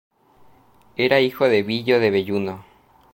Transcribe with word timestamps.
Era 0.95 1.19
hijo 1.19 1.47
de 1.47 1.61
Billo 1.61 1.99
de 1.99 2.09
Belluno. 2.09 2.65